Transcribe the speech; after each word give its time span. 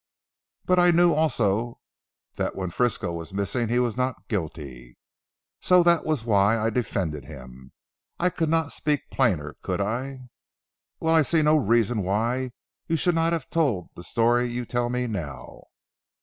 But 0.65 0.79
I 0.79 0.89
knew 0.89 1.13
also 1.13 1.79
that 2.33 2.55
when 2.55 2.71
Frisco 2.71 3.11
was 3.13 3.35
missing 3.35 3.67
he 3.69 3.77
was 3.77 3.95
not 3.95 4.27
guilty. 4.29 4.97
So 5.59 5.83
that 5.83 6.05
was 6.05 6.25
why 6.25 6.57
I 6.57 6.71
defended 6.71 7.25
him. 7.25 7.71
I 8.19 8.31
could 8.31 8.49
not 8.49 8.71
speak 8.73 9.11
plainer 9.11 9.57
could 9.61 9.79
I?" 9.79 10.21
"Well, 10.99 11.13
I 11.13 11.21
see 11.21 11.43
no 11.43 11.55
reason 11.55 12.01
why 12.01 12.49
you 12.87 12.95
should 12.97 13.13
not 13.13 13.31
have 13.31 13.51
told 13.51 13.91
the 13.95 14.01
story 14.01 14.45
you 14.47 14.65
tell 14.65 14.89
me 14.89 15.05
now." 15.05 15.65